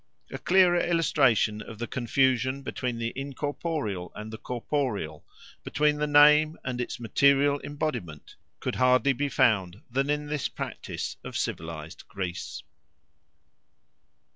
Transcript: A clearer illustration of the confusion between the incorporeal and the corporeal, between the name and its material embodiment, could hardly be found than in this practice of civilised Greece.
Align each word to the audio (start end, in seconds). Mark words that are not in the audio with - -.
A 0.31 0.39
clearer 0.39 0.79
illustration 0.79 1.61
of 1.61 1.77
the 1.77 1.85
confusion 1.85 2.63
between 2.63 2.97
the 2.97 3.13
incorporeal 3.15 4.11
and 4.15 4.33
the 4.33 4.39
corporeal, 4.39 5.23
between 5.63 5.97
the 5.97 6.07
name 6.07 6.57
and 6.63 6.81
its 6.81 6.99
material 6.99 7.61
embodiment, 7.63 8.35
could 8.59 8.77
hardly 8.77 9.13
be 9.13 9.29
found 9.29 9.83
than 9.91 10.09
in 10.09 10.25
this 10.25 10.47
practice 10.49 11.17
of 11.23 11.37
civilised 11.37 12.07
Greece. 12.07 12.63